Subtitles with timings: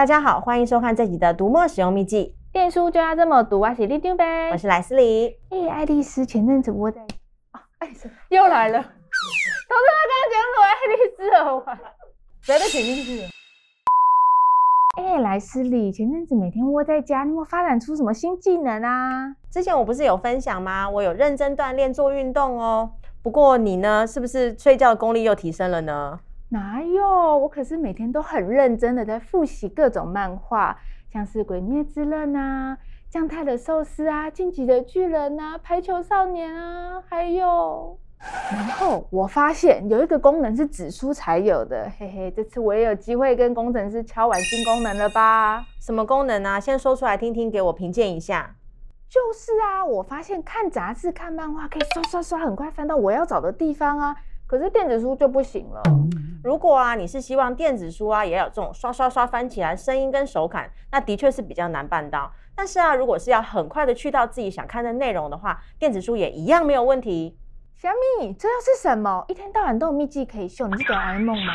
[0.00, 2.34] 大家好，欢迎收看这集的读墨使用秘籍。
[2.54, 5.36] 电书就要这么读，我是里长伯，我是莱斯里。
[5.50, 7.02] 哎、欸，爱丽丝前阵子我在
[7.50, 8.92] 啊，爱丽丝又来了，都是
[9.68, 11.78] 他刚刚讲什么爱丽丝耳环，
[12.40, 13.28] 谁被剪进去了？
[14.96, 19.36] 哎、欸，莱斯利前阵子每天窝在家，你有没有发展出什么新技能啊？
[19.50, 20.88] 之前我不是有分享吗？
[20.88, 22.90] 我有认真锻炼做运动哦。
[23.22, 26.20] 不过你呢，是不是睡觉的功力又提升了呢？
[26.52, 27.38] 哪有？
[27.38, 30.76] 我可是每天都很认真的在复习各种漫画，
[31.12, 32.74] 像是《鬼灭之刃》啊，
[33.08, 37.96] 《将太的寿司》啊，《进击的巨人》啊，《排球少年》啊，还有……
[38.50, 45.64] 然后我发现有一个功能是纸书才有的，嘿嘿，这次我也有机会跟工程师敲完新功能了吧？
[45.80, 46.58] 什么功能啊？
[46.58, 48.56] 先说出来听听，给我评鉴一下。
[49.08, 54.16] 就是啊，我发现看杂志、看漫画可以刷刷刷，很快翻到我要找的地方啊。
[54.48, 55.80] 可是电子书就不行了。
[56.42, 62.32] 如果啊，你是希望电子书啊也有这种刷刷刷翻起来声音跟手感，那的确是比较难办到。
[62.56, 67.36] 但是啊，如果是要很快的去到自己想看的内容的话，电子书也一样没有问题。
[67.76, 69.24] 小米，这又是什么？
[69.28, 71.52] 一天到晚都有秘技可以秀，你是哆啦 A 梦吗？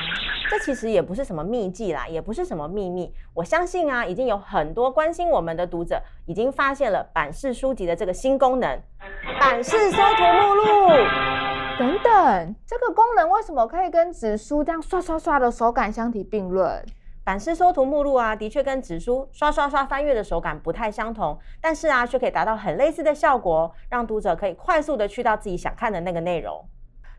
[0.49, 3.13] 这其实也不是什么秘技啦，也不是什么秘密。
[3.33, 8.81] 我相信啊，已经有很多关心我们的读者已经发现了版式书籍的这个新功能——
[9.39, 11.44] 版式搜图目录。
[11.77, 16.81] 等等，这个功能为什么可以跟纸书这样刷刷刷的手感相提并论？
[17.25, 26.65] 版式搜图目录啊，的确跟纸书刷刷刷翻阅的手感不太相同，但是啊，却可以达到很类似的效果，让读者可以快速的去到自己想看的那个内容。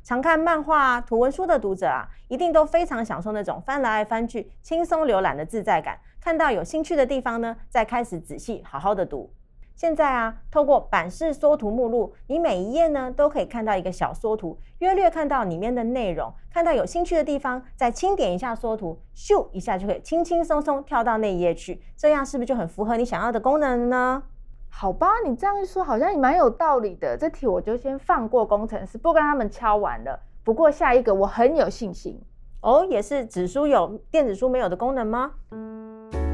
[0.02, 5.98] 常看漫画、图文书的读者啊，一定都非常享受那种翻来翻去、轻松浏览的自在感。
[6.18, 9.30] 看到有兴趣的地方呢，再开始仔细好好的读。
[9.76, 21.82] 现在啊，透过版式缩图目录，你每一页呢都可以看到一个小缩图，约略看到里面的内容，看到有兴趣的地方，再轻点一下缩图，咻一下就可以轻轻松松跳到那一页去。
[21.94, 24.22] 这样是不是就很符合你想要的功能呢？
[24.70, 27.14] 好吧，你这样一说，好像也蛮有道理的。
[27.16, 30.18] 这题我就先放过工程师，不跟他们敲完了。
[30.42, 32.18] 不过下一个我很有信心
[32.62, 35.32] 哦，也是纸书有电子书没有的功能吗？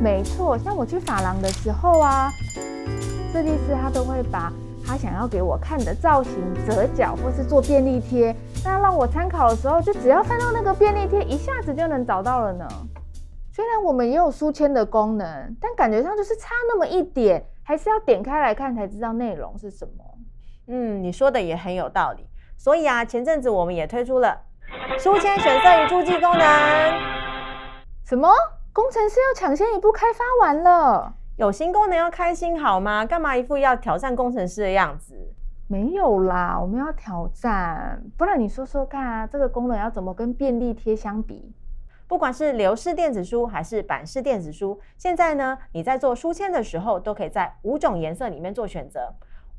[0.01, 2.31] 没错，像我去法郎的时候啊。
[3.33, 4.53] 设计师他都会把
[4.87, 6.35] 他想要给我看的造型
[6.67, 8.37] 折角，或是做便利贴。
[8.63, 12.69] 那让我参考的时候，就只要翻到那个便利贴，一下子就能找到了呢。
[13.51, 20.05] 虽然我们也有书签的功能，但感觉上就是差那么一点，还是要点开来看才知道内容是什么。
[20.67, 22.27] 嗯，你说的也很有道理。
[22.59, 24.39] 所以啊，前阵子我们也推出了
[24.99, 26.45] 书签选色与注记功能。
[28.05, 28.29] 什么？
[28.75, 31.15] 工程师要抢先一步开发完了？
[31.37, 33.07] 有新功能要开心好吗？
[33.07, 35.33] 干嘛一副要挑战工程师的样子？
[35.67, 41.51] 没有啦，我们要挑战，不然你说说看啊，这个功能要怎么跟便利贴相比？
[42.07, 49.15] 不管是流式电子书还是版式电子书，现在呢，你在做书签的时候，都可以在五种颜色里面做选择。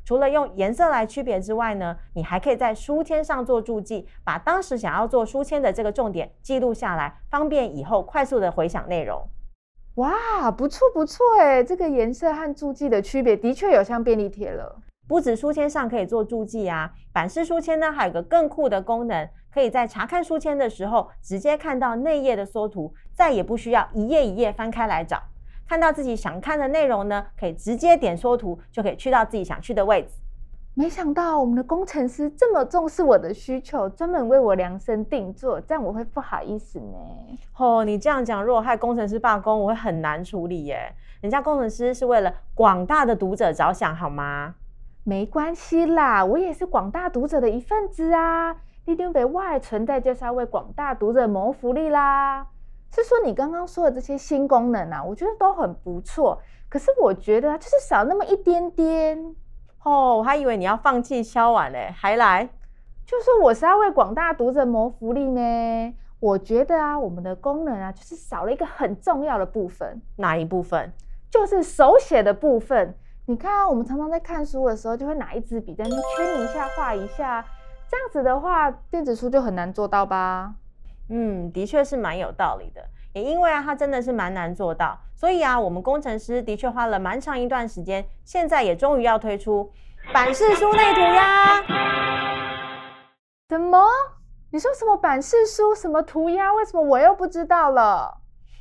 [0.05, 9.27] 除了用颜色来区别之外呢，你还可以在书签上做注记，把当时想要做书签的这个重点记录下来，方便以后快速的回想内容。
[9.95, 14.81] 哇，不错不错哎，这个颜色和注记的区别的确有像便利贴了。
[15.07, 25.21] 不止书签上可以做注记啊，版式书签呢还有个更酷的功能，可以在查看书签的时候直接看到内页的缩图，再也不需要一页一页翻开来找。
[25.67, 30.15] 看到自己想看的内容呢，可以直接点缩图，就可以去到自己想去的位置。
[30.75, 36.97] 没想到我们的工程师这么重视我的需求，专门为我量身定做，这样我会不好意思呢。
[37.57, 40.91] 哦，你这样讲，如果害工程师罢工，我会很难处理耶。
[41.21, 44.55] 人家工程师是为了广大的读者着想，好吗？
[45.03, 48.55] 没关系啦，我也是广大读者的一份子啊。
[48.85, 52.47] 立定北外存在就是要为广大读者谋福利啦。
[52.89, 59.35] 是说你刚刚说的这些新功能啊，我觉得都很不错，可是我觉得就是少那么一点点。
[59.83, 62.49] 哦，我还以为你要放弃敲碗嘞，还来？
[63.05, 65.93] 就说我是要为广大读者谋福利呢。
[66.19, 70.01] 我觉得啊，我们的功能啊，就是少了一个很重要的部分。
[70.15, 70.91] 哪一部分？
[71.29, 72.97] 就是手写的部分。
[73.25, 77.45] 你看啊，我们常常在看书的时候，就会拿一支笔在那圈一下、画一下，
[77.89, 80.53] 这样子的话，电子书就很难做到吧？
[81.09, 82.81] 嗯，的确是蛮有道理的。
[83.13, 89.71] 也因为啊，它真的是蛮难做到，所以啊，我们工程师的确花了蛮长一段时间，现在也终于要推出
[90.11, 91.63] 版式书内涂鸦。
[93.49, 93.79] 什么？
[94.51, 95.73] 你说什么版式书？
[95.73, 96.51] 什么涂鸦？
[96.53, 98.17] 为什么我又不知道了？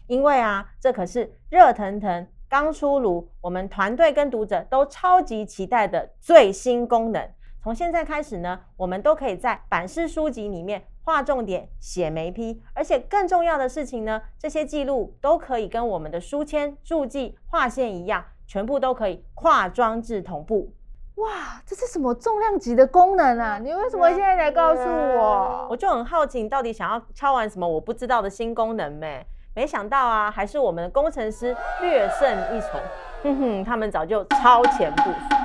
[0.06, 7.26] 因为啊，这可是热腾腾刚出炉，我们团队跟读者都超级期待的最新功能。
[7.62, 20.75] 从现在开始呢，我们都可以在版式书籍里面画重点、写眉批，而且更重要的事情呢，这些记录都可以跟我们的书签、注记、划线一样，全部都可以跨装置同步。
[21.17, 23.59] 哇，这是什么重量级的功能啊？
[23.59, 25.69] 你为什么现在才告诉我？
[25.70, 29.25] 我就很好奇，你到底想要敲完什么我不知道的新功能没？
[29.55, 32.79] 没想到啊，还是我们的工程师略胜一筹。
[33.23, 35.41] 哼哼，他们早就超前部署。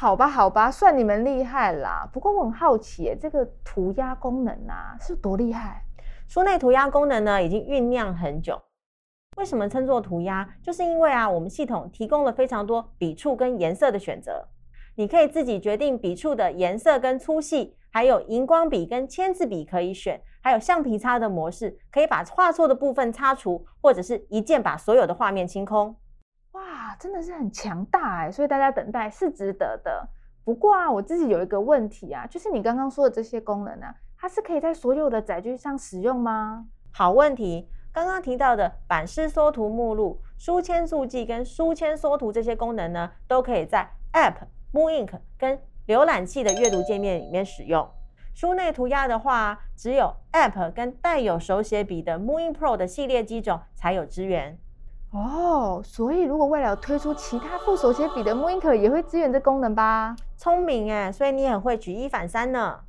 [0.00, 2.08] 好吧，好吧，算你们厉害啦。
[2.12, 5.82] 不过我很好奇，这个涂鸦功能啊，是多厉害？
[6.28, 8.62] 书内涂鸦功能呢，已经酝酿很久。
[9.36, 10.48] 为什么称作涂鸦？
[10.62, 14.46] 就是因为啊，我们系统提供了非常多笔触跟颜色的选择。
[14.94, 25.96] 你可以自己决定笔触的颜色跟粗细，还有荧光笔跟签字笔可以选，还有橡皮擦的模式，可以把画错的部分擦除，或者是一键把所有的画面清空。
[26.98, 28.30] 真的是很强大哎！
[28.30, 30.08] 所以大家等待是值得的。
[30.44, 36.66] 不过啊，我自己有一个问题啊，就是你刚刚说的这些功能啊，它是可以在所有的载具上使用吗？
[36.92, 44.46] 好问题，刚刚提到的版式缩图目录、书签速记跟书签缩图这些功能呢，都可以在 App。
[44.70, 47.88] Moon Ink 跟浏览器的阅读界面里面使用。
[48.34, 54.58] 书内涂鸦的话，只有 App 跟带有手写笔的 Moon Pro 的系列机种才有支援。
[55.10, 60.14] 哦，所以如果未来有推出其他附手写笔的 mooInk 也会支援这功能吧？
[60.36, 62.80] 聪明哎，所以你很会举一反三呢。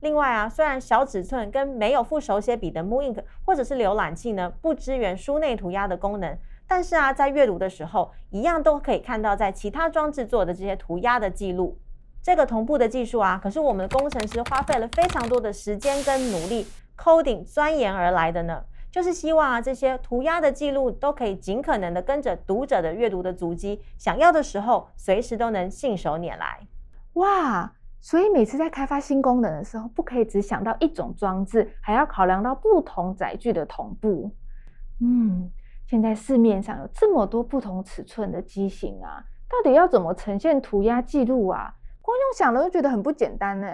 [0.00, 6.36] 另外啊，虽然小尺寸跟没有附手写笔的 mooInk 或者是浏览器呢，不支援书内涂鸦的功能。
[6.66, 11.78] 但是啊，在阅读的时候，一样都可以看到在其他装置做的这些涂鸦的记录。
[12.22, 16.66] 这个同步的技术啊，可是我们的工程师花费了非常多的时间跟努力
[16.96, 18.64] ，coding 钻研而来的呢。
[18.90, 26.66] 就是希望啊，这些涂鸦的记录都可以尽可能的跟着读者的阅读的足迹，想要的时候随时都能信手拈来。
[27.14, 34.30] 哇，所以每次在开发新功能的时候，不可以只想到一种装置，还要考量到不同载具的同步。
[35.00, 35.50] 嗯。
[35.86, 41.74] 现在市面上有这么多不同尺寸的机型啊，到底要怎么呈现涂鸦记录啊？
[42.00, 43.66] 光用想了就觉得很不简单呢。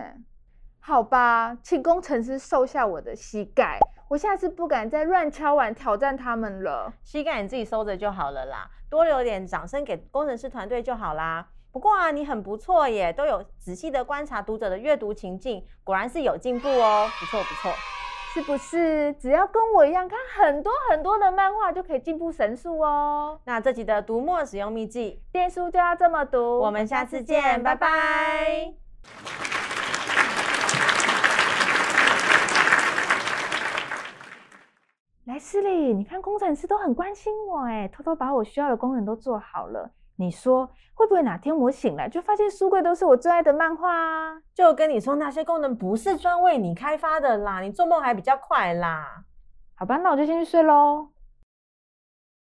[0.80, 3.78] 好吧，请工程师瘦下我的膝盖，
[4.08, 6.92] 我下次不敢再乱敲碗挑战他们了。
[7.02, 11.46] 膝盖你自己收着就好了啦，多留点掌声给工程师团队就好啦。
[11.72, 17.72] 不过啊，你很不错耶，都有仔细的观察读者的阅读情境，果然是有进步哦，不错不错。
[18.32, 23.40] 是不是只要跟我一样看很多很多的漫画就可以进步神速哦？
[23.44, 26.60] 那这集的读墨使用秘技，电书就要这么读。
[26.60, 28.74] 我们下次见，拜拜。
[35.26, 39.90] 来，诗丽，你看工程师都很关心我哎，偷偷把我需要的功能都做好了。
[40.14, 44.40] 你说会不会哪天我醒来就发现书柜都是我最爱的漫画啊？
[44.54, 49.24] 就跟你说那些功能不是专为你开发的啦，你做梦还比较快啦。
[49.74, 51.08] 好吧，那我就先去睡喽。